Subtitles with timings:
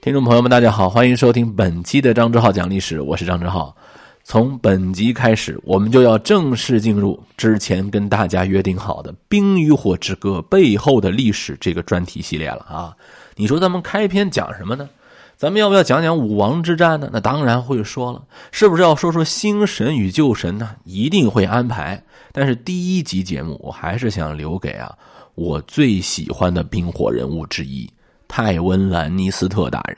[0.00, 3.76] 听众朋友们，大家好，欢迎收听本期的张志浩讲历史，我是张志浩。
[4.22, 12.96] 从本集开始，我们就要正式进入之前跟大家约定好的《冰与火之歌》背后的历史这个专题系列了啊！
[13.34, 14.88] 你说咱们开篇讲什么呢？
[15.36, 17.10] 咱们要不要讲讲武王之战呢？
[17.12, 18.22] 那当然会说了，
[18.52, 20.76] 是不是要说说新神与旧神呢？
[20.84, 22.00] 一定会安排。
[22.30, 24.96] 但是第一集节目，我还是想留给啊
[25.34, 27.90] 我最喜欢的冰火人物之一。
[28.28, 29.96] 泰温兰尼斯特大人，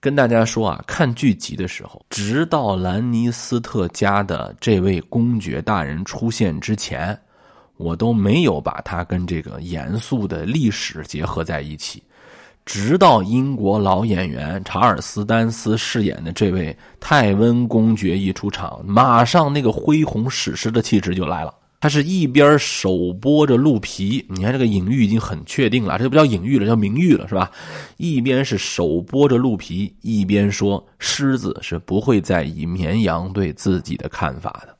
[0.00, 7.16] 跟大家说啊，看剧集的时候，直到兰尼斯特家的这位公爵大人出现之前，
[7.76, 12.02] 我都没有把他跟这个严肃的历史结合在一起。
[12.64, 21.52] 直到英国老演员查尔斯丹斯饰演的这位泰温公爵一出场，马上那个恢宏史诗的气质就来了。
[21.82, 27.50] 他是一边手剥着鹿皮，你看这个隐喻已经很确定了，这不叫隐喻了，叫明喻了，是吧？
[27.96, 34.76] 一边是手剥着鹿皮，一边说狮子是不会在意绵羊对自己的看法的。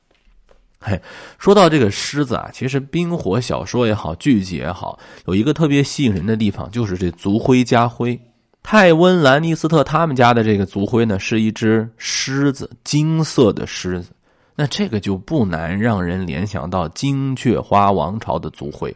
[0.79, 0.97] 嘿，
[1.37, 8.17] 说到这个狮子啊，其实冰火小说也好，剧集也好，有一个特别吸引人的地方，就是这族徽家徽。
[8.63, 14.11] 泰温兰尼斯特他们家的这个族徽呢，是一只狮子，金色的狮子。
[14.55, 18.95] 那这个就不难让人联想到金雀花王朝的族徽，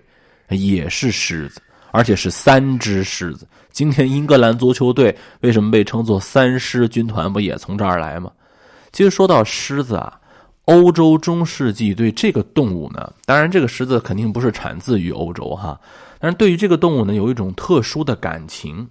[0.49, 1.59] 也是狮子，
[1.91, 3.47] 而且是三只狮子。
[3.71, 7.31] 今天英格兰足球队为什么被称作三狮军团？
[7.31, 8.31] 不也从这儿来吗？
[8.91, 10.19] 其实说到狮子啊，
[10.65, 15.79] 欧洲中世纪对这个动物呢，当然这个狮子肯定不是产自于欧洲哈，
[16.19, 18.87] 但是对于这个动物呢，有一种特殊的感情。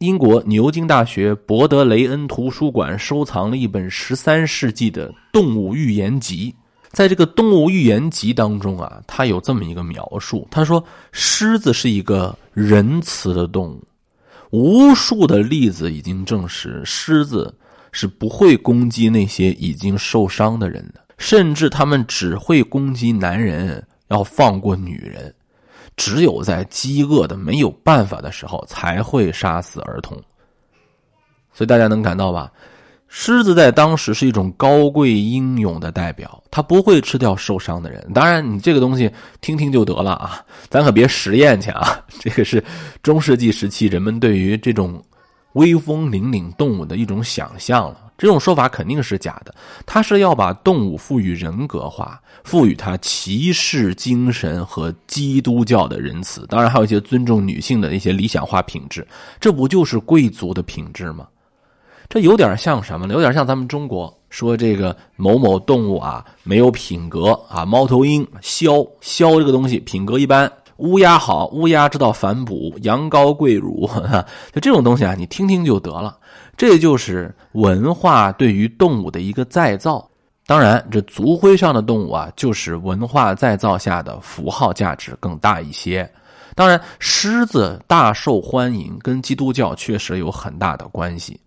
[0.00, 6.54] 英国牛津大学伯德雷恩图书馆收藏了一本十三世纪的动物寓言集，
[6.90, 13.84] 在这个动物寓言集当中啊，它有这么一个描述：他说，狮子是一个仁慈的动物，
[14.52, 17.54] 无数的例子已经证实，狮子
[17.92, 25.34] 是不会攻击那些已经受伤的人的，甚至他们只会攻击男人，要放过女人。
[25.96, 30.16] 只有在饥饿的没有办法的时候，才会杀死儿童。
[31.52, 32.50] 所以大家能感到吧？
[33.12, 38.08] 狮子在当时是一种高贵英勇的代表，它不会吃掉受伤的人。
[38.14, 42.00] 当然，你这个东西听听就得了啊，咱可别实验去啊。
[42.20, 42.62] 这个是
[43.02, 45.02] 中世纪时期人们对于这种
[45.54, 48.12] 威风凛凛动物的一种想象了。
[48.16, 49.52] 这种说法肯定是假的，
[49.84, 59.06] 他是要把动物赋予人格化，赋予它骑士精神和基督教的仁慈，当然还有一些尊重女性的一些理想化品质，
[59.38, 61.26] 这不就是贵族的品质吗？
[62.08, 63.14] 这有点像什么呢？
[63.14, 73.88] 有点像咱们中国说这个某某动物啊没有品格啊，猫头鹰枭枭这个东西品格一般，乌鸦好，乌鸦知道反哺，羊羔跪乳，
[74.52, 76.18] 就这种东西啊，你听听就得了。
[76.56, 80.09] 这就是文化对于动物的一个再造，
[80.50, 86.10] 当然，这族徽上的动物啊，就是文化再造下的符号价值更大一些。
[86.56, 91.38] 当然，狮子大受欢迎，跟基督教确实有很大的关系。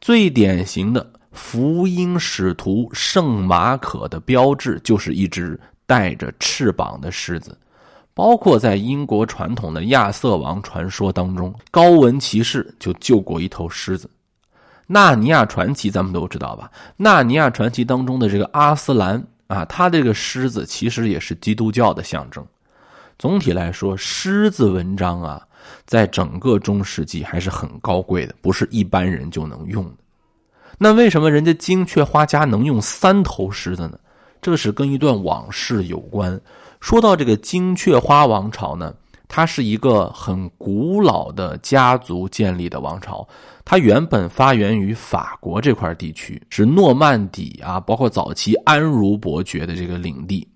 [0.00, 7.54] 最典型的福音使徒圣马可的标志，就是一只带着翅膀的狮子。
[8.14, 14.08] 包括在英国传统的亚瑟王传说当中，高文骑士就救过一头狮子。
[14.86, 16.70] 纳尼亚传奇咱们都知道吧？
[16.96, 22.44] 纳尼亚传奇当中的这个阿斯兰啊，他这个狮子其实也是基督教的象征。
[23.18, 25.42] 总体来说，狮子文章啊，
[25.86, 29.94] 在整个中世纪还是很高贵的，不是一般人就能用的。
[30.78, 33.98] 那为什么人家金雀花家能用三头狮子呢？
[34.40, 36.40] 这是跟一段往事有关。
[36.80, 38.94] 说到这个金雀花王朝呢。
[39.28, 43.26] 它是一个很古老的家族建立的王朝，
[43.64, 50.46] 它原本发源于法国这块地区，是诺曼底啊，包括早期安茹伯爵的这个领地。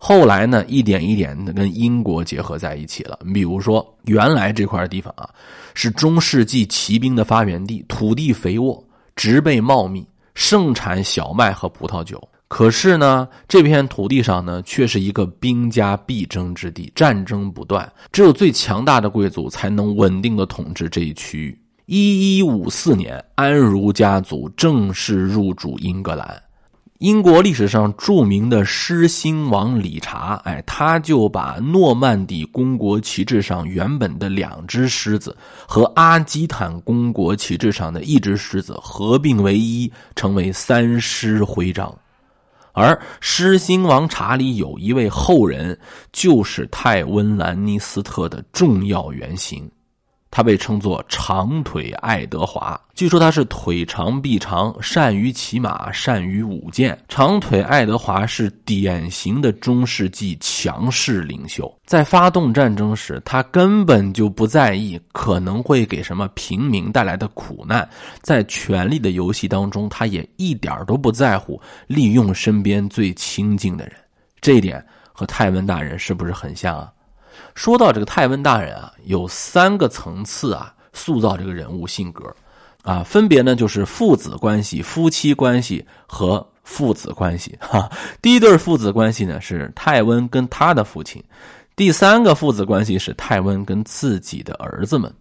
[0.00, 3.18] 后来呢，一点一点的跟英国结合在一起了。
[3.34, 5.28] 比如说，原来这块地方啊，
[5.74, 8.82] 是中世纪骑兵的发源地，土地肥沃，
[9.16, 12.22] 植被茂密，盛产小麦和葡萄酒。
[12.48, 21.60] 可是呢，这片土地上呢，却是一个兵家必争之地，战争不断，只有最强大的贵族才能稳定的统治这一区域。
[21.84, 26.42] 一一五四年，安茹家族正式入主英格兰。
[26.98, 35.36] 英国历史上著名的狮心王理查，哎，他就把诺曼底公国旗帜上原本的两只狮子
[35.66, 41.94] 和阿基坦公国旗帜上的一只狮子合并为一，成为三狮徽章。
[42.72, 45.78] 而狮心王查理有一位后人，
[46.12, 49.70] 就是泰温兰尼斯特的重要原型，
[50.30, 52.80] 他被称作长腿爱德华。
[52.94, 56.98] 据说他是腿长臂长，善于骑马，善于舞剑。
[57.08, 67.88] 长腿爱德华是典型的中世纪强势领袖，在发动战争时，他根本就不在意可能会给什么平民带来的苦难。
[68.20, 73.94] 在权力的游戏当中，他也一点都不在乎利用身边最亲近的人。
[74.40, 76.92] 这一点和泰温大人是不是很像啊？
[77.58, 82.32] 说到这个泰温大人啊，有三个层次啊，塑造这个人物性格。
[82.84, 87.58] 啊，分别呢就是父子关系、夫妻关系和父子关系。
[87.60, 87.90] 哈，
[88.22, 91.22] 第一对父子关系呢是泰温跟他的父亲，
[91.74, 95.12] 第三个父子关系是泰温跟自己的儿子们。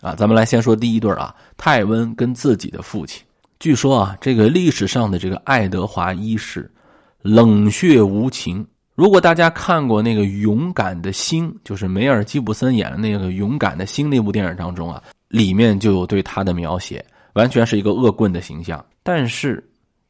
[0.00, 3.22] 啊，咱们来先说第一对啊，泰温跟自己的父亲。
[3.60, 6.72] 据说啊，这个历史上的这个爱德华一世
[7.20, 8.66] 冷血无情。
[8.96, 15.00] 如果大家看过那个《勇敢的心》，就是梅尔吉布森演的那个《勇敢的心》那部电影当中啊。
[15.28, 17.04] 里面就有对他的描写，
[17.34, 18.82] 完全是一个恶棍的形象。
[19.02, 19.62] 但是，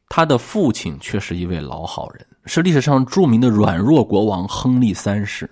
[0.07, 5.49] 他的父亲却是一位老好人，是历史上著名的软弱国王亨利三世。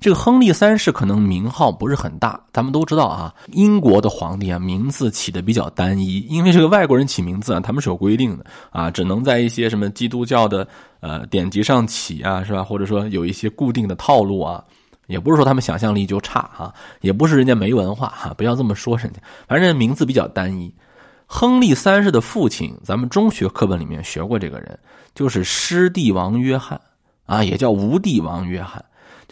[0.00, 10.66] 这个亨利三世可能名号不是很大，咱们都知道啊，英国的皇帝啊名字起的比较单一，因为这个外国人起名字啊，他们是有规定的啊，只能在一些什么基督教的
[11.00, 12.62] 呃典籍上起啊，是吧？
[12.62, 14.62] 或者说有一些固定的套路啊。
[15.06, 19.20] 也不是说他们想象力就差哈，也不是人家没文化哈，不要这么说人家。
[19.46, 20.74] 反正名字比较单一。
[21.26, 24.78] 亨利三世的父亲，咱们中学课本里面学过这个人，
[25.14, 26.80] 就是失帝王约翰
[27.26, 28.82] 啊，也叫无帝王约翰。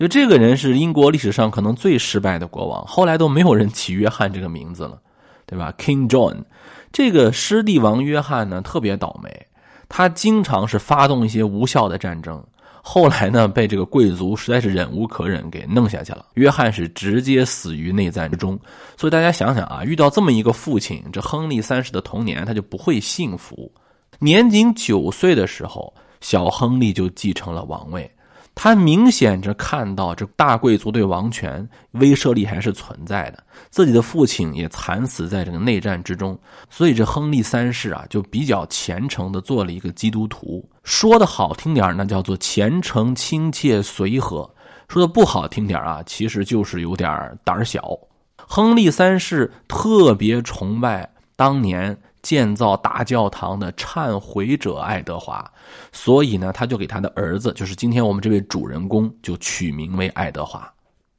[0.02, 5.00] 就这个人是英国历史上可能最失败的国王，后来都没有人起约翰这个名字了，
[5.46, 6.42] 对吧？King John，
[6.90, 9.46] 这个失地王约翰呢特别倒霉，
[9.88, 12.44] 他经常是发动一些无效的战争。
[12.82, 16.26] 后来呢，被这个贵族实在是忍无可忍，给弄下去了。
[16.34, 18.58] 约翰是直接死于内战之中。
[18.96, 23.70] 所以大家想想啊，遇到这么一个父亲，这亨利三世的童年他就不会幸福。
[24.18, 28.10] 年仅九岁的时候，小亨利就继承了王位。
[28.54, 36.38] 他明显着看到这大贵族对王权威慑力还是存在的，自己的父亲也惨死在这个内战之中，
[36.68, 40.68] 所以这亨利三世啊就比较虔诚的做了一个基督徒。
[40.84, 44.48] 说的好听点那叫做虔诚、亲切、随和；
[44.86, 47.98] 说的不好听点啊，其实就是有点胆小。
[48.36, 51.96] 亨利三世特别崇拜当年。
[52.22, 55.44] 建造大教堂的忏悔者爱德华，
[55.90, 60.72] 所以呢，他就给他的儿子，就是今天我们这位主人公，就取名为爱德华。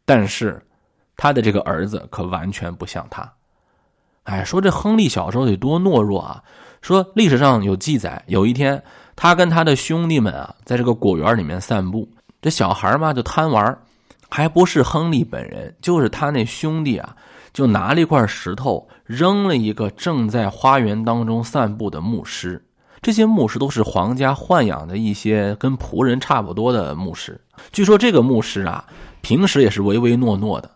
[0.05, 0.61] 但是，
[1.17, 3.29] 他的这个儿子可完全不像他。
[4.23, 6.41] 哎，说这亨利小时候得多懦弱啊！
[6.81, 8.81] 说历史上有记载，有一天
[9.15, 12.07] 他跟他的兄弟们啊，在这个果园里面散步，
[12.41, 13.77] 这小孩嘛就贪玩，
[14.29, 17.13] 还不是亨利本人，就是他那兄弟啊。
[17.53, 22.63] 就拿了一块石头扔了一个正在花园当中散步的牧师。
[23.01, 27.37] 这些牧师都是皇家豢养的一些跟仆人差不多的牧师。
[27.73, 28.85] 据说这个牧师啊，
[29.19, 30.71] 平时也是唯唯诺诺的，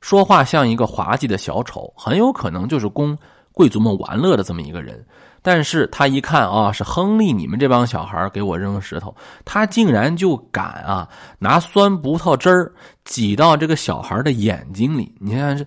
[0.00, 3.14] 说话像一个滑稽的小丑，很有可能就是供
[3.52, 5.04] 贵族们玩乐的这么一个人。
[5.42, 9.14] 但是他一看啊，是亨利，你们这帮小孩给我扔石头，
[9.44, 11.06] 他竟然就敢啊，
[11.38, 12.72] 拿酸葡萄汁儿
[13.04, 15.14] 挤到这个小孩的眼睛里。
[15.20, 15.66] 你看这。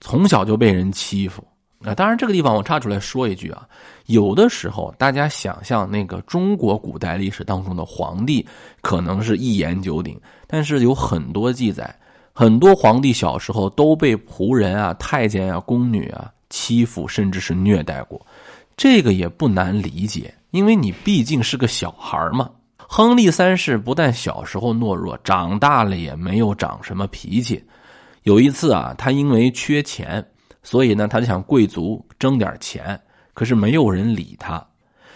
[0.00, 1.46] 从小就被人欺负
[1.84, 1.94] 啊！
[1.94, 3.66] 当然，这个地方我插出来说一句啊，
[4.06, 8.46] 有的时候大家想象那个中国古代历史当中的皇帝
[8.80, 11.94] 可能是一言九鼎，但是有很多记载，
[12.32, 18.20] 很多皇帝小时候都被仆人啊、太监啊、宫女啊欺负，甚至是虐待过。
[18.76, 22.50] 这个也不难理解，因为你毕竟是个小孩嘛。
[22.78, 27.62] 亨利三世不但小时候懦弱，长大了也没有长什么脾气。
[28.24, 30.24] 有一次啊，他因为缺钱，
[30.62, 33.00] 所以呢，他就想贵族争点钱，
[33.32, 34.62] 可是没有人理他，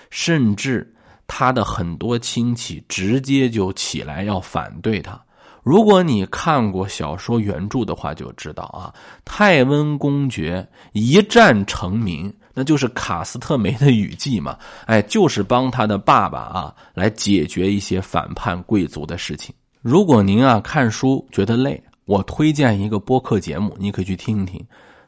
[0.09, 0.91] 甚至
[1.27, 5.21] 他的很多亲戚直接就起来要反对他。
[5.63, 8.95] 如果你看过小说原著的话，就知道啊，
[9.25, 19.55] 泰温公爵一战成名，那就是卡斯特梅的雨季嘛，哎，就是帮他的爸爸啊来解决一些反叛贵族的事情。
[19.83, 21.83] 如果您啊看书觉得累。
[22.05, 24.61] 我推荐一个播客节目，你可以去听一听，《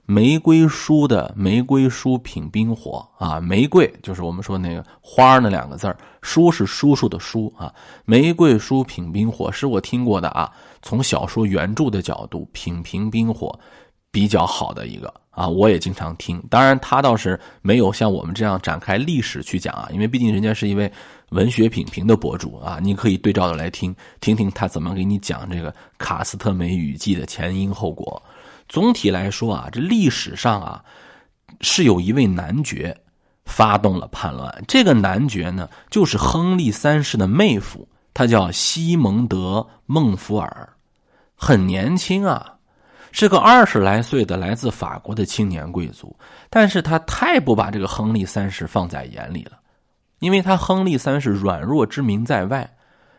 [0.06, 7.72] 玫瑰书的玫瑰书品冰火》啊，玫瑰就是我们说那个花那两个字，书是叔叔的书啊，
[8.04, 10.50] 玫瑰书品冰火是我听过的啊，
[10.80, 13.58] 从小说原著的角度品评冰火
[14.10, 16.42] 比较好的一个啊，我也经常听。
[16.48, 20.90] 当然，他倒是没有像我们这样展开历史去讲啊，因为毕竟人家是一位。
[21.30, 28.22] 文学品评的博主啊，你可以对照着来听听听他怎么给你讲这个卡斯特梅雨季的前因后果。
[28.68, 30.84] 总体来说啊，这历史上啊
[31.60, 32.96] 是有一位男爵
[33.44, 34.64] 发动了叛乱。
[34.68, 40.68] 这个男爵呢，就是亨利三世的妹夫，他叫西蒙德·孟福尔，
[41.34, 42.54] 很年轻啊，
[43.12, 46.16] 是个二十来岁的来自法国的青年贵族。
[46.50, 49.58] 但是他太不把这个亨利三世放在眼里了，
[50.18, 52.70] 因为他亨利三世软弱之名在外，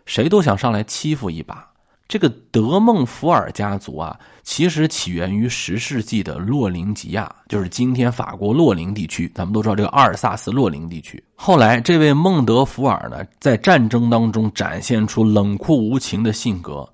[0.05, 1.67] 谁都想上来欺负一把。
[2.07, 9.29] 这个德孟福尔家族啊，其实起源于十世纪的洛林吉亚，就是今天法国洛林地区。
[9.35, 11.21] 咱们都知道这个阿尔萨斯洛林地区。
[11.35, 16.87] 后来，这位孟德福尔呢，在战争当中展现出冷酷无情的性格，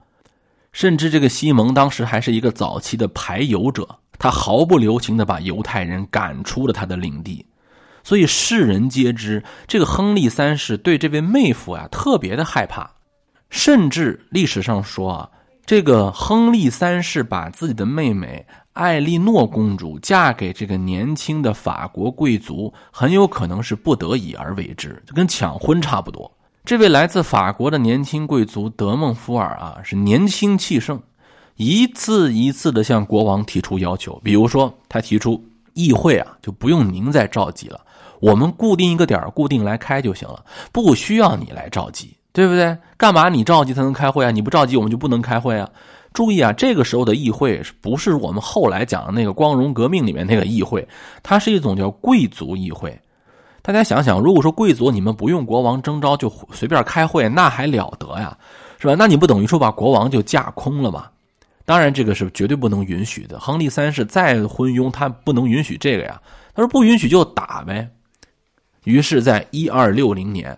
[0.72, 7.46] 甚至这个西蒙当时还是一个早期的排犹者，他毫不留情的把犹太人赶出了他的领地。
[8.04, 12.90] 所以世人皆知，这个亨利三世对这位妹夫啊特别的害怕。
[13.50, 15.30] 甚至历史上说啊，
[15.66, 26.32] 这个亨利三世把自己的妹妹艾莉诺公主嫁给这个年轻的法国贵族，很有可能是不得已而为之，就跟抢婚差不多。
[26.66, 31.00] 这位来自法国的年轻贵族德蒙福尔啊，是年轻气盛，
[31.56, 37.80] 一次一次的向国王提出要求，比如说他提出议会啊就不用您再召集了，
[38.20, 42.16] 我们固定一个点固定来开就行了，不需要你来召集。
[42.36, 42.76] 对不对？
[42.98, 44.32] 干嘛你召集才能开会啊？
[44.32, 45.70] 你不召集，我们就不能开会啊！
[46.14, 50.88] 注意啊，这个时候的议会不是我们后来讲的那个光荣革命里面那个议会？
[51.22, 53.00] 它是一种叫贵族议会。
[53.62, 58.36] 大家想想，如果说贵族你们不用国王征召就随便开会，那还了得呀？
[58.80, 58.96] 是吧？
[58.98, 61.06] 那你不等于说把国王就架空了吗？
[61.66, 63.40] 当然，这个是绝对不能允许的。
[63.40, 66.22] 亨利三世再昏庸，他不能允许这个呀。
[66.56, 67.90] 他说不允许就打呗。
[68.84, 70.58] 于是，在一二六零年。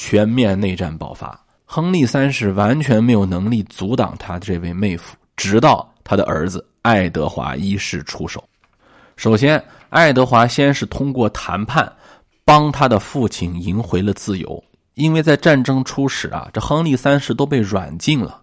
[0.00, 8.48] 全面内战爆发，亨利三世完全没有能力阻挡他这位妹夫，直到他的儿子爱德华一世出手。
[9.16, 11.92] 首先，爱德华先是通过谈判，
[12.44, 14.62] 帮他的父亲赢回了自由。
[14.94, 18.40] 因为在战争初始啊，这亨利三世都被软禁了。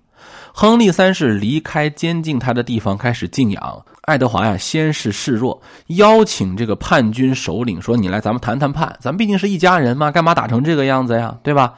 [0.58, 3.86] 亨利三世离开监禁他的地方，开始静养。
[4.04, 8.98] 爱德华呀，先是示弱，邀请这个叛军首领说：“你来，咱们谈谈判。
[9.02, 11.38] 咱们毕竟是一家人嘛，干嘛打成这个样子呀？
[11.44, 11.74] 对吧？”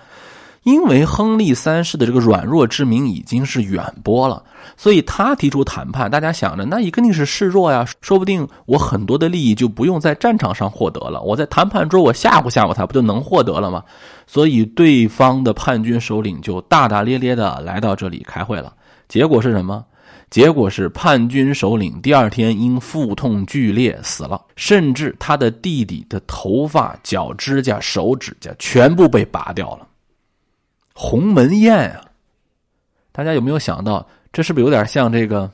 [0.68, 4.44] 因为亨利三世的这个软弱之名已经是远播了，
[4.76, 6.12] 所以他提出谈判。
[6.12, 13.82] 大家想着，那也肯定是示弱呀，说不定我很多的利益就不用在战场上获得了，我在谈判桌我吓唬吓唬他，不就能获得了吗？
[14.28, 18.74] 所以对方的叛军首领就大大咧咧的来到这里开会了。
[19.08, 19.86] 结果是什么？
[20.30, 29.88] 结果是叛军首领第二天因腹痛剧烈死了，甚至他的弟弟的头发、脚指甲、手指甲全部被拔掉了。
[31.00, 32.01] 鸿门宴啊！
[33.12, 35.50] 大家有没有想到，这是不是有点像这个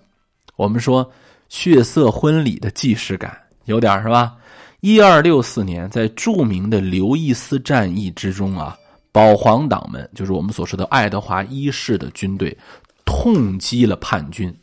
[0.55, 1.11] 我们说
[1.49, 3.37] 血色婚礼的既视感？
[3.65, 4.37] 有点是吧？
[4.79, 8.77] 一二六四年，在著名的刘易斯战役之中啊，
[9.11, 12.57] 保皇党们就是我们所说的爱德华一世的军队，
[13.03, 14.53] 痛击了叛军。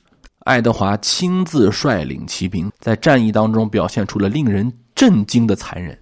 [0.40, 5.96] 爱德华亲自率领骑兵，在战役当中表现出了令人震惊的残忍。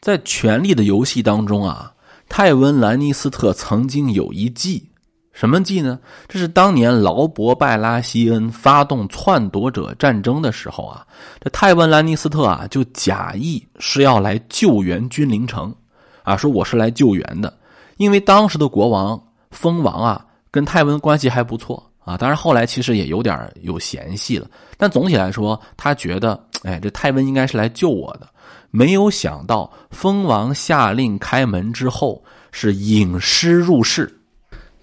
[0.00, 1.92] 在《权力的游戏》当中啊，
[2.30, 4.88] 泰温·兰尼斯特曾经有一计，
[5.32, 5.98] 什么计呢？
[6.28, 11.04] 这是当年劳勃·拜拉西恩发动篡夺者战争的时候啊，
[11.40, 15.74] 这泰温·兰尼斯特啊就假意是要来救援君临城，
[16.22, 17.52] 啊，说我是来救援的，
[17.96, 19.20] 因为当时的国王
[19.50, 21.84] 蜂王啊跟泰温关系还不错。
[22.02, 28.26] 啊，当然后来其实也有点有嫌隙了，但总体来说，他觉得，哎，这泰温应该是来救我的。
[28.70, 32.22] 没有想到，蜂王下令开门之后，
[32.52, 34.16] 是引师入室。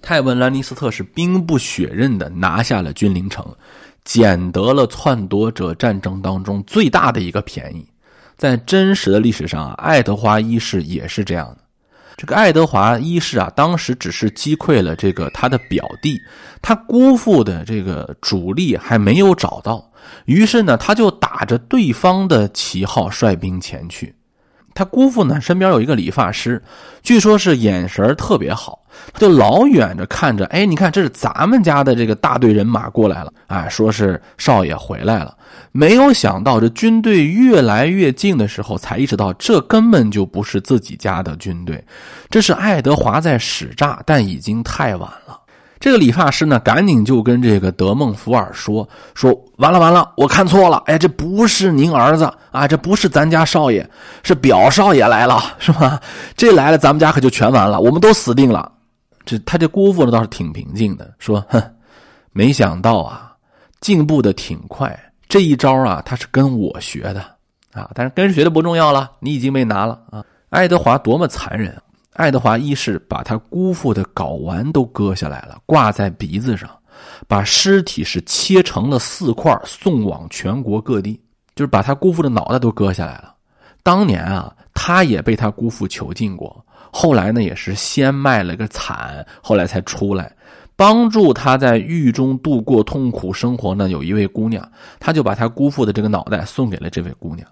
[0.01, 3.45] 泰温兰尼斯特是兵不血刃的拿下了君临城，
[4.05, 7.85] 捡得了篡夺者战争当中最大的一个便宜。
[8.37, 11.57] 在真实的历史上啊，爱德华一世也是这样的。
[12.15, 16.17] 这个爱德华一世啊，当时只是击溃了这个他的表弟，
[16.61, 19.86] 他姑父的这个主力还没有找到，
[20.25, 24.13] 于是呢，他就打着对方的旗号率兵前去。
[24.73, 26.61] 他姑父呢，身边有一个理发师，
[27.01, 28.79] 据说是眼神特别好，
[29.11, 35.35] 他就老远着看着，哎，你看这是咱们家的这个大队人马过来了，啊，说是少爷回来了。
[35.71, 41.83] 没有想到这军队越来越近的时候，才意识到这根本就不是自己家的军队，
[42.29, 45.36] 这是爱德华在使诈，但已经太晚了。
[45.79, 53.87] 这个理发师呢，赶紧就跟这个德孟福尔说：“说完了完了，我看错了，哎，这不是您儿子啊，这不是咱家少爷，
[54.23, 56.01] 是表少爷来了，是吧？
[56.35, 58.71] 这来了，咱们家可就全完了，我们都死定了。”
[59.25, 61.61] 这他这姑父呢倒是挺平静的，说：“哼，
[62.31, 63.33] 没想到啊，
[63.81, 67.21] 进步的挺快，这一招啊，他是跟我学的
[67.73, 70.23] 啊，但是跟谁学的不重要了，你已经被拿了啊。
[70.49, 71.81] 爱德华多么残忍啊！
[72.17, 76.67] 爱德华一世把他姑父的睾丸都割下来了，挂在鼻子上，
[77.27, 81.21] 把尸体是切成了四块，送往全国各地，
[81.55, 83.35] 就是把他姑父的脑袋都割下来了。
[83.83, 90.35] 当年啊，他也被他姑父囚禁过，后来呢，也是先卖了个惨，后来才出来，
[90.75, 93.89] 帮助他在狱中度过痛苦生活呢。
[93.89, 94.67] 有一位姑娘，
[94.99, 97.47] 他就把他姑父的这个脑袋送给了这位姑娘。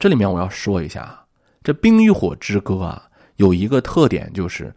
[0.00, 1.16] 这里面我要说一下。
[1.62, 3.02] 这《冰与火之歌》啊，
[3.40, 4.70] 有一个特点，就是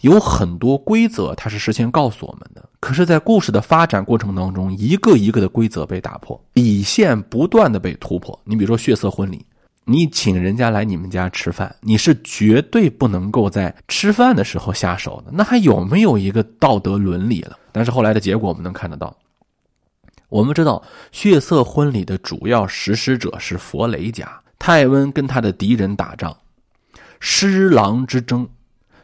[0.00, 2.66] 有很多规则，它是事先告诉我们的。
[2.80, 8.38] 可是，在故事的发展过程当中，一个一个的规则被打破，底线不断的被突破。
[8.44, 9.44] 你比如说血色婚礼，
[9.84, 17.58] 你请人家来你们家吃饭，你是绝对不能够在吃饭的时候下手的，那还有没有一个道德伦理了？
[17.72, 19.14] 但是后来的结果我们能看得到，
[20.30, 24.40] 我们知道血色婚礼的主要实施者是佛雷家。
[24.58, 26.36] 泰温跟他的敌人打仗，
[27.20, 28.48] 狮狼之争。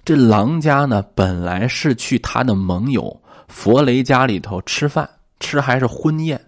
[0.05, 3.19] 这狼家呢，本来是去他的盟友
[3.49, 5.09] 佛雷家里头吃饭，
[5.41, 6.41] 吃还是婚宴。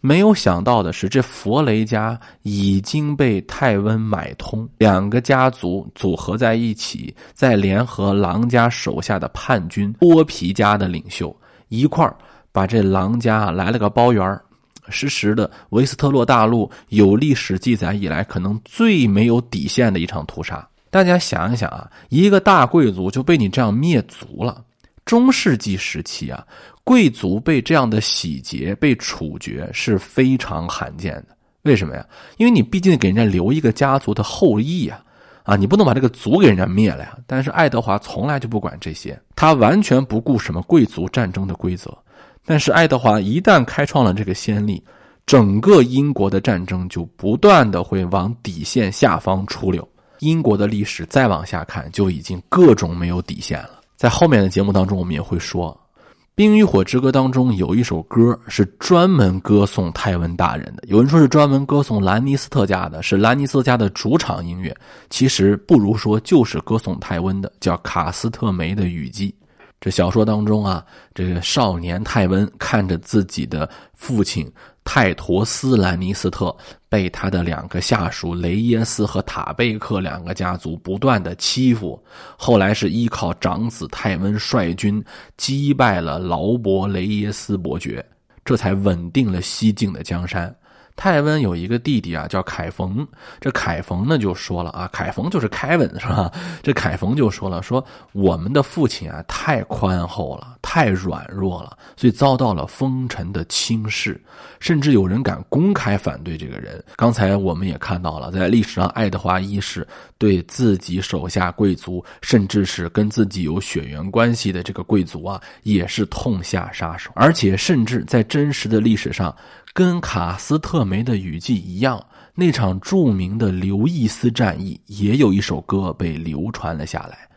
[0.00, 11.36] 没有想到的是，这佛雷家已经被泰温买通，两个家族组合在一起，再联合狼家手下的叛军剥皮家的领袖
[11.68, 12.16] 一块儿，
[12.52, 14.40] 把这狼家来了个包圆。
[14.88, 20.66] 实时的维斯特洛大陆有历史记载以来，可能最没有底线的一场屠杀。
[20.90, 24.64] 大家想一想啊，一个大贵族就被你这样灭族了。
[25.04, 26.46] 中世纪时期啊，
[26.84, 31.36] 贵族被这样的洗劫、被处决是非常罕见的。
[31.62, 32.06] 为什么呀？
[32.36, 35.02] 因为你毕竟给人家留一个家族的后裔呀，
[35.44, 37.16] 啊，你不能把这个族给人家灭了呀。
[37.26, 41.96] 但是爱德华从来就不管这些，他完全不顾什么贵族战争的规则。
[42.44, 44.82] 但是爱德华一旦开创了这个先例，
[45.26, 49.86] 整个英国的战争就不断的会往底线下方出溜。
[50.20, 53.80] 英国的历史再往下看，就已经各种没有底线了。
[53.96, 55.72] 在后面的节目当中，我们也会说，
[56.34, 60.84] 《冰与火之歌》当中有一首歌是专门歌颂泰温大人的。
[60.86, 64.72] 有人说是专门歌颂兰尼斯特家的，是兰尼斯特家的主场音乐。
[65.10, 69.34] 其实不如说就是歌颂泰温的，叫《卡斯特梅的雨季》。
[69.80, 74.50] 这小说当中啊，这个少年泰温看着自己的父亲
[74.82, 76.54] 泰陀斯兰尼斯特
[76.88, 82.02] 被他的两个下属雷耶斯和塔贝克两个家族不断的欺负，
[82.36, 85.04] 后来是依靠长子泰温率军
[85.36, 88.04] 击败了劳勃雷耶斯伯爵，
[88.44, 90.52] 这才稳定了西境的江山。
[90.98, 93.06] 泰温有一个弟弟啊，叫凯冯。
[93.40, 96.28] 这凯冯呢就说了啊，凯冯就是凯文是吧？
[96.60, 104.20] 这凯冯就说了，说我们的父亲啊太宽厚了，太软弱了，所以遭到了风尘的轻视，
[104.58, 106.82] 甚至有人敢公开反对这个人。
[106.96, 109.86] 刚才我们也看到了，在历史上，爱德华一世
[110.18, 119.32] 对自己手下贵族，甚至是跟自己有血缘关系的这个贵族啊，也是痛下杀手，而且甚至在真实的历史上。
[119.72, 122.04] 跟卡斯特梅的雨季一样，
[122.34, 127.28] 那场著名的刘易斯战役也有一首歌被流传了下来，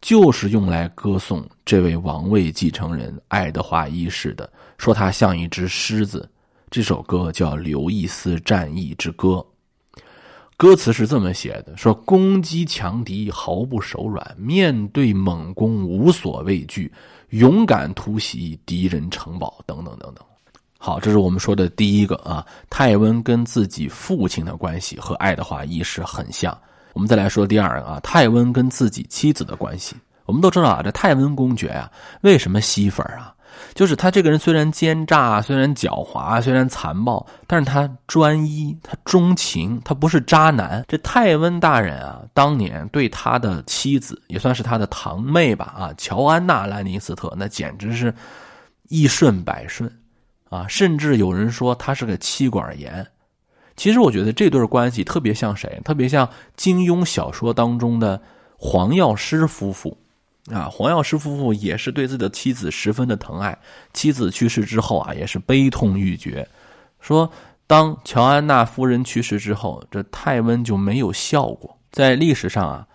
[0.00, 6.28] 就是用来歌颂这位王位继承人爱德华一世的，说他像一只狮子。
[6.70, 9.44] 这首歌叫《刘易斯战役之歌》，
[10.56, 16.92] 歌词是这么写的：说攻击强敌毫不手软，面对猛攻无所畏惧，
[17.30, 20.24] 勇敢突袭敌人城堡，等等等等。
[20.80, 22.46] 好，这是我们说的第一个啊。
[22.70, 26.56] 泰温跟自己父亲的关系和爱德华一世很像。
[26.92, 29.96] 我们再来说第二个啊，泰温跟自己妻子的关系。
[30.24, 33.34] 我们都知道啊，这泰温公爵啊，为什么吸粉啊？
[33.74, 40.84] 就是他这个人虽然奸诈，虽然狡猾，虽然残暴，但是他专一，他钟情，他不是渣男。
[40.86, 48.14] 这泰温大人啊，当年对他的妻子，也算是他的堂妹吧啊，乔安娜兰尼斯特，那简直是
[48.88, 49.90] 一顺百顺。
[50.48, 53.06] 啊，甚至有人说他是个妻管严。
[53.76, 55.80] 其实我觉得这对关系特别像谁？
[55.84, 58.20] 特别像金庸小说当中的
[58.56, 59.96] 黄药师夫妇。
[60.50, 63.56] 啊，黄药师夫妇也是对自己的妻子十分的疼爱。
[63.92, 66.48] 妻子去世之后啊，也是悲痛欲绝。
[67.00, 67.30] 说
[67.66, 71.76] 当乔安娜夫人去世之后，这泰温就没有笑过。
[71.92, 72.86] 在历史上啊。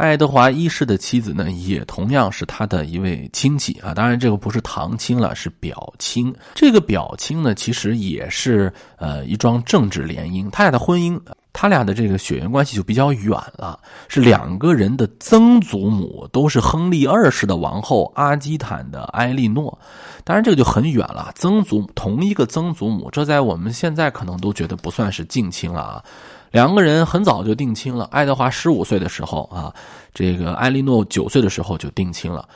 [0.00, 3.92] 爱德华一世的妻子呢，也同样是他的一位亲戚啊。
[3.92, 6.34] 当然，这个不是堂亲了，是表亲。
[6.54, 10.48] 这个表亲呢，其实也是呃一桩政治联姻。
[10.48, 11.20] 他俩的婚姻，
[11.52, 19.78] 他俩的这个血缘关系就比较远了，是两个人的曾祖母都是亨利二世的王后阿基坦的埃莉诺，
[20.24, 26.04] 当然这个就很远了，曾祖同一个曾祖母，这在我们现在可能都觉得不算是近亲了啊。
[26.50, 29.72] 两个人很早就定亲了，爱德华十五岁的时候啊，
[30.12, 32.48] 这个埃莉诺九岁的时候就定亲了。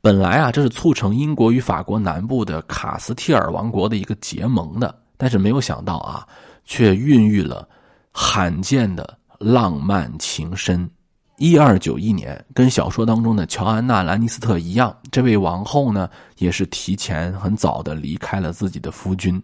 [0.00, 6.26] 本来啊，这是促成英国与法国南部的卡斯蒂尔王国的一个结盟的，但是没有想到啊，
[6.64, 7.68] 却孕育了
[8.12, 10.88] 罕见的浪漫情深。
[11.36, 19.42] 一二九一年，跟小说当中的乔安娜·兰尼斯特一样，这位王后呢，也是提前很早的离开了自己的夫君。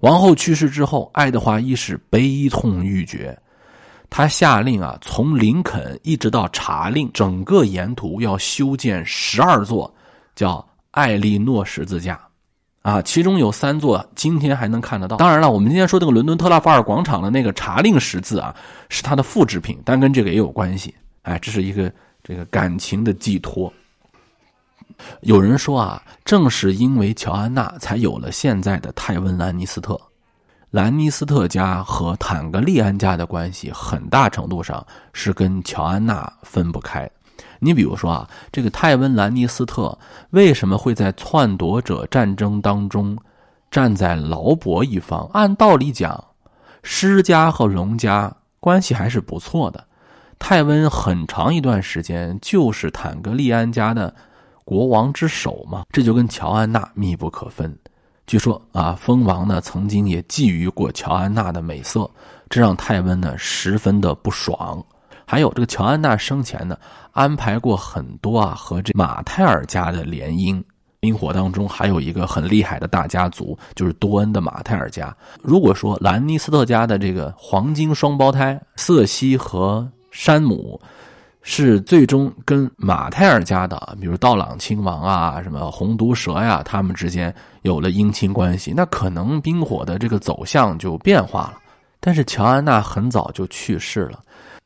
[0.00, 3.36] 王后去世之后，爱德华一世悲痛欲绝。
[4.08, 9.92] 他下令啊，从林肯一直到查令，整个沿途要修建十二座
[10.34, 12.20] 叫艾莉诺十字架，
[12.82, 15.16] 啊，其中有三座今天还能看得到。
[15.16, 18.54] 当然了，我们今天说这个伦敦特拉法尔广场的那个查令十字啊，
[18.88, 20.94] 是它的复制品，但跟这个也有关系。
[21.22, 23.72] 哎，这是一个这个感情的寄托。
[25.20, 30.00] 有人说啊，正是因为乔安娜，才有了现在的泰温·兰尼斯特。
[30.70, 37.08] 兰尼斯特家和坦格利安家的关系，很大程度上是跟乔安娜分不开。
[37.58, 39.96] 你比如说啊，这个泰温·兰尼斯特
[40.30, 43.16] 为什么会在篡夺者战争当中
[43.70, 45.28] 站在劳勃一方？
[45.32, 46.22] 按道理讲，
[46.82, 49.82] 施家和荣家关系还是不错的。
[50.38, 54.14] 泰温很长一段时间就是坦格利安家的
[54.66, 57.72] 国王之首嘛，这就跟乔安娜密不可分。
[58.26, 62.10] 据说啊，蜂王呢曾经也觊觎过乔安娜的美色，
[62.50, 64.84] 这让泰温呢十分的不爽。
[65.24, 66.76] 还有这个乔安娜生前呢
[67.12, 70.60] 安排过很多啊和这马泰尔家的联姻，
[70.98, 75.16] 冰火当中还有一个很厉害的大家族，就是多恩的马泰尔家。
[75.40, 80.80] 如果说兰尼斯特家的这个黄金双胞胎瑟西和山姆。
[81.48, 87.32] 是最终跟马泰尔家的，比如道朗亲王啊，什么红毒蛇呀，他们之间
[87.62, 91.58] 有了姻亲关系，那可能冰火的这个走向就变化了。
[92.00, 94.18] 但是乔安娜很早就去世了，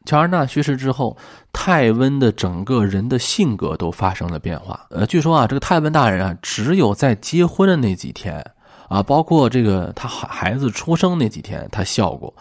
[0.07, 1.15] 乔安娜去世之后，
[1.53, 4.87] 泰温的整个人的性格都发生了变化。
[4.89, 8.43] 呃，据说啊，这个泰温大人啊，只有在结婚的那几天
[8.89, 12.35] 啊，包括这个他孩子出生那几天，他笑过，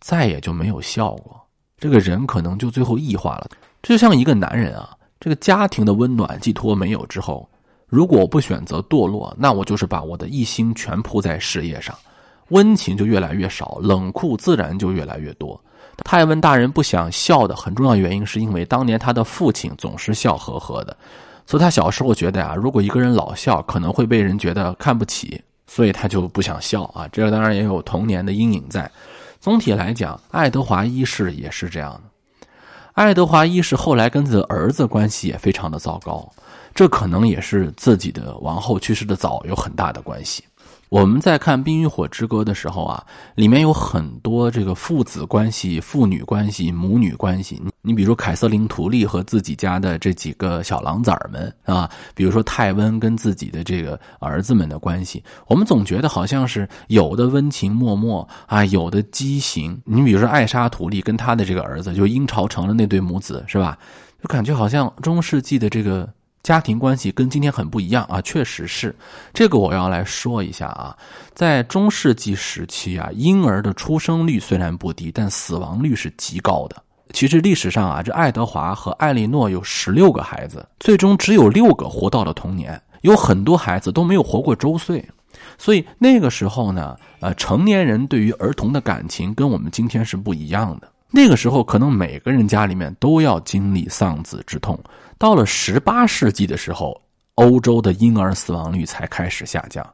[0.00, 1.40] 再也就没有笑过。
[1.78, 3.48] 这个人可能就最后异化了。
[3.82, 7.48] 这就像一个男人啊，这个家庭的温暖寄托没有之后，
[7.86, 11.96] 如果我不选择堕落，那我就是把我的一心全扑在事业上，
[12.48, 15.60] 温情就越来越少，冷酷自然就越来越多。
[16.04, 20.96] 泰温大人不想笑的很重要原因，是因为当年他的父亲总是笑呵呵的，
[21.46, 27.08] 所以他小时候觉得啊，如果一个人老笑，可能会被人觉得看不起，所以他就不想笑啊。
[27.12, 28.90] 这个当然也有童年的阴影在。
[29.40, 32.00] 总体来讲，爱德华一世也是这样的。
[33.00, 36.30] 爱德华一世后来跟自己的儿子关系也非常的糟糕，
[36.74, 40.44] 这可能也是自己的王后去世的早有很大的关系。
[40.90, 43.02] 我们在看《冰与火之歌》的时候啊，
[43.36, 47.58] 里面有很多这个父子关系、父女关系、母女关系。
[47.82, 59.80] 你比如说凯瑟琳·图利和自己家的这几个小狼崽们啊，比如说泰温跟自己的这个儿子们的关系，我们总觉得好像是有的温情脉脉啊，有的畸形。
[59.84, 63.78] 你比如说艾莎·图利跟他的这个儿子，就阴朝城的那对母子，是吧？
[64.22, 66.08] 就感觉好像中世纪的这个。
[66.42, 68.96] 家庭关系跟今天很不一样啊，确实是，
[69.34, 70.96] 这个我要来说一下啊。
[71.34, 76.82] 在中世纪时期啊，婴儿的出生率虽然不低，但死亡率是极高的。
[77.12, 85.04] 其实历史上啊，这爱德华和艾莉诺有十六个孩子，最终只有六个活到了童年，有很多孩子都没有活过周岁。
[85.58, 90.88] 所以那个时候呢，呃，成年人对于儿童的感情跟我们今天是不一样的。
[91.10, 94.78] 那个时候，可能每个人家里面都要经历丧子之痛。
[95.18, 97.00] 到了十八世纪的时候，
[97.34, 99.84] 欧洲的婴儿死亡率才开始下降。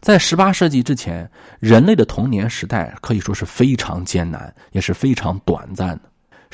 [0.00, 6.00] 在十八世纪之前，人类的童年时代可以说是非常艰难，也是非常短暂的。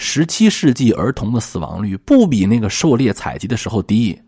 [0.00, 4.18] 十七世纪儿童的死亡率不比那个狩猎采集的时候低，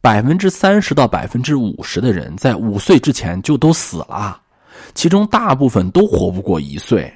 [0.00, 4.40] 百分之三十到百分之五十的人在五岁之前就都死了，
[4.92, 7.10] 其中大部分都活不过一岁。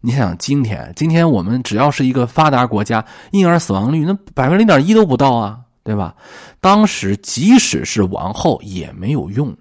[0.00, 6.14] 你想，今天今天我们只要是一个发达国家，婴儿死亡率那百分之零点一都不到啊，对吧？
[6.60, 9.54] 当时即使是王后也没有用。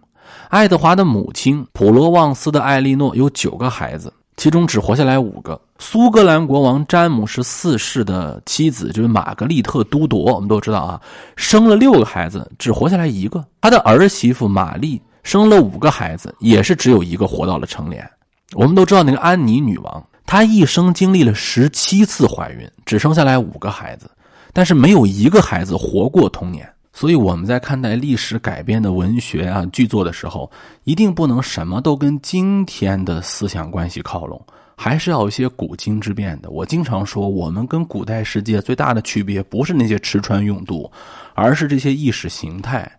[0.48, 5.60] 爱德华的母亲普罗旺斯的艾莉诺有九个孩子，其中只活下来五个。
[5.86, 11.02] 苏格兰国王詹姆士四世的妻子就是玛格丽特都铎，我们都知道啊，
[11.36, 13.44] 生了六个孩子，只活下来一个。
[13.60, 18.10] 他的儿媳妇玛丽生了五个孩子，也是只有一个活到了成年。
[18.54, 20.02] 我们都知道那个安妮女王。
[20.26, 24.10] 她一生经历了十七次怀孕，只生下来五个孩子，
[24.54, 26.66] 但是没有一个孩子活过童年。
[26.94, 30.50] 所以我们在看待历史改编的文学啊剧作的时候，
[30.86, 34.42] 一定不能什么都跟今天的思想关系靠拢，
[34.76, 36.50] 还是要一些古今之变的。
[36.50, 40.92] 我经常说，我们跟古代世界最大的区别，不是那些吃穿用度，
[41.34, 42.92] 而是这些意识形态。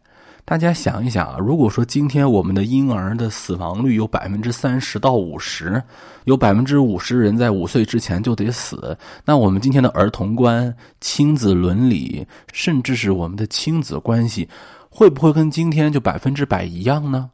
[0.46, 5.82] 大家想一想啊，如果说今天我们的婴儿的死亡率有百分之三十到五十，
[6.24, 14.46] 有百分之五十人在五岁之前就得死，那我们今天的儿童观、亲子伦理，甚至是我们的亲子关系，
[14.90, 17.30] 会不会跟今天就百分之百一样呢？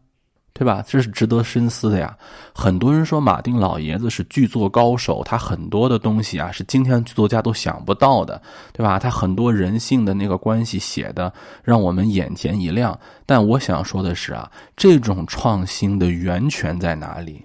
[0.60, 0.84] 对吧？
[0.86, 2.14] 这是值得深思的呀。
[2.54, 8.98] 很多人说马丁老爷子是剧作高手，他很多的东西啊是今天剧作家都想不到的，对吧？
[8.98, 11.32] 他很多人性的那个关系写的
[11.64, 12.98] 让我们眼前一亮。
[13.24, 17.42] 但我想说的是啊，这种创新的源泉在哪里？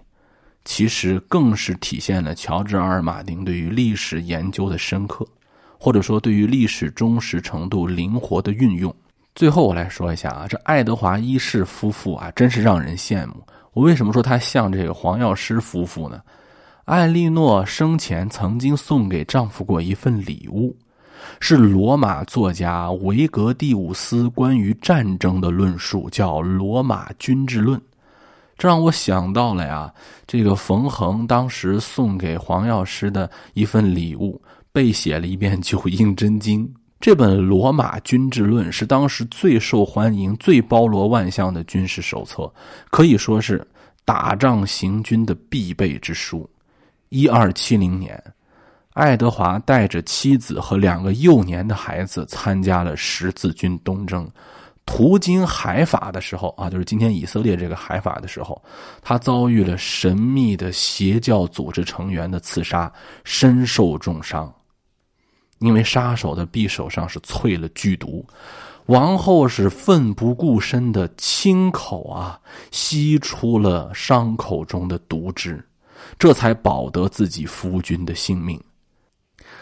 [0.65, 5.25] 其实更是体现了乔治·阿尔马丁对于历史研究的深刻，
[5.79, 8.93] 或者说对于历史忠实程度灵活的运用。
[9.35, 13.45] 最后我来说一下啊，这爱德华一世夫妇啊，真是让人羡慕。
[13.73, 16.21] 我为什么说他像这个黄药师夫妇呢？
[16.85, 20.73] 艾莉诺生前曾经送给丈夫过一份礼物，
[21.41, 27.77] 是罗马作家维格蒂乌斯关于战争的论述，叫《罗马军制论》。
[28.57, 29.93] 这让我想到了呀，
[30.25, 36.65] 这个冯衡当时送给黄药师的一份礼物，背写了一遍《九阴真经》。
[36.99, 42.51] 这本《罗马军制论》是当时最受欢迎、最包罗万象的军事手册，
[42.89, 43.65] 可以说是
[44.03, 46.49] 打仗行军的必备之书。
[47.09, 48.21] 一二七零年，
[48.93, 54.27] 爱德华带着妻子和两个幼年的孩子参加了十字军东征，
[54.85, 58.59] 途经海法的时候啊，就是今天以色列这个海法的时候，
[59.03, 62.91] 他遭遇了神秘的邪教组织成员的刺杀，
[63.23, 64.51] 身受重伤。
[65.65, 68.23] 因为杀手的匕首上是淬了剧毒，
[68.85, 75.61] 王后是奋不顾身的亲口啊吸出了伤口中的毒汁，
[76.19, 78.61] 这才保得自己夫君的性命。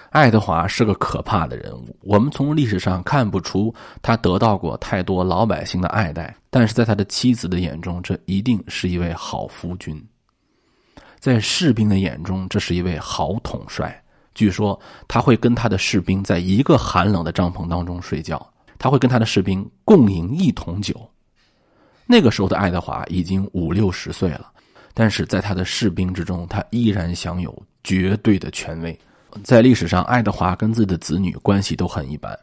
[0.09, 9.95] 爱德华是个可怕的人物，我们从历史上看不出他得到过太多老百姓的爱戴，但是在他的妻子的眼中，这一定是一位好夫君；
[11.17, 14.02] 在士兵的眼中，这是一位好统帅。
[14.33, 18.45] 据说他会跟他的士兵在一个寒冷的帐篷当中睡觉，
[18.77, 21.09] 他会跟他的士兵共饮一桶酒。
[22.05, 24.51] 那个时候的爱德华已经五六十岁了，
[24.93, 28.99] 但是在他的士兵之中，他依然享有绝对的权威。
[29.43, 32.37] 在历史上，爱德华跟自己的子女关系都很一般。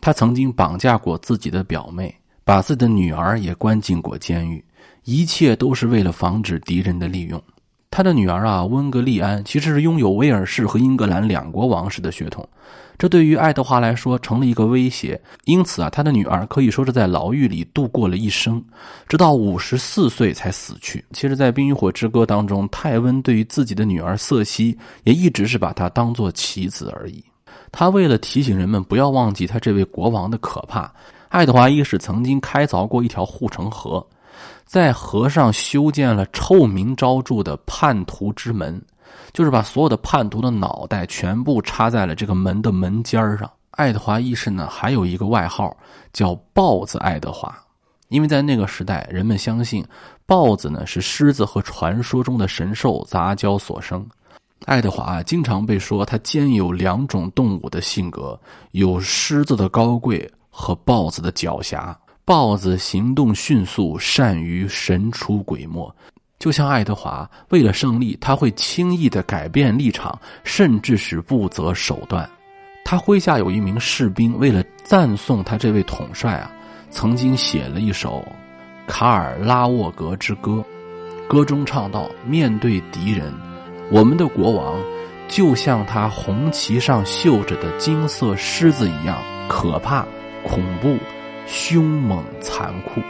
[0.00, 2.14] 他曾经绑架过自己的表妹，
[2.44, 4.64] 把自己的女儿也关进过监狱，
[5.04, 7.42] 一切都是为了防止敌人的利用。
[7.96, 12.46] 他的女儿啊，温格利安其实是拥有威尔士和英格兰两国王室的血统，
[12.98, 15.18] 这对于爱德华来说成了一个威胁。
[15.46, 18.62] 因此啊，他的女儿可以说是在牢狱里度过了一生，
[19.08, 21.02] 直到五十四岁才死去。
[21.14, 27.24] 其实，在《冰与火之歌》当中，泰温对于自己的女儿瑟西也一直是把她当做棋子而已。
[27.72, 30.92] 他为了提醒人们不要忘记他这位国王的可怕，
[31.30, 34.06] 爱德华一世曾经开凿过一条护城河。
[34.66, 38.82] 在河上修建了臭名昭著的叛徒之门，
[39.32, 43.48] 就是把所有的叛徒的脑袋全部插在了这个门的门尖上。
[43.70, 45.74] 爱德华一世呢，还有一个外号
[46.12, 47.56] 叫“豹子爱德华”，
[48.08, 49.86] 因为在那个时代，人们相信
[50.26, 54.04] 豹子呢是狮子和传说中的神兽杂交所生。
[54.64, 58.38] 爱德华经常被说他兼有两种动物的性格，
[58.72, 61.94] 有狮子的高贵和豹子的狡黠。
[62.26, 65.94] 豹子行动迅速，善于神出鬼没，
[66.40, 67.30] 就像爱德华。
[67.50, 72.28] 为了胜利，他会轻易的改变立场，甚至是不择手段。
[72.84, 76.50] 他麾下有一名士兵，为了赞颂他这位统帅啊，
[76.90, 78.26] 曾经写了一首
[78.90, 80.64] 《卡尔拉沃格之歌》，
[81.28, 83.32] 歌中唱道：“面对敌人，
[83.88, 84.76] 我们的国王
[85.28, 90.04] 就像他红旗上绣着的金色狮子一样可怕、
[90.42, 90.96] 恐怖。”
[91.46, 93.00] 凶猛残酷。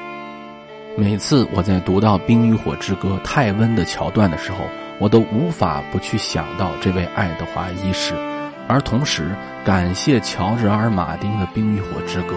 [0.96, 4.58] 每次我在读到《冰与火之歌》泰温的桥段的时候，
[4.98, 8.14] 我都无法不去想到这位爱德华一世，
[8.66, 12.36] 而同时感谢乔治·阿尔马丁的《冰与火之歌》，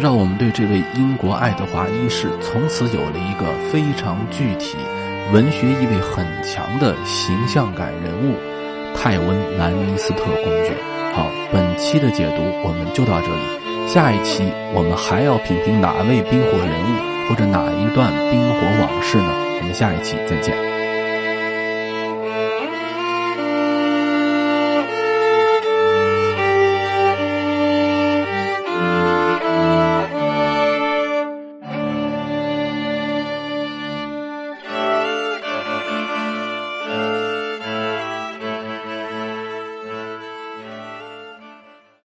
[0.00, 4.76] 让我们对这位英国爱德华一世从此有了一个非常具体、
[5.32, 8.36] 文学意味很强的形象感人物——
[8.94, 9.28] 泰温·
[9.58, 10.76] 兰尼斯特公爵。
[11.12, 13.65] 好，本期的解读我们就到这里。
[13.96, 19.32] 下一期我们还要品评哪位冰火人物或者哪一段冰火往事呢？
[19.58, 20.75] 我们下一期再见。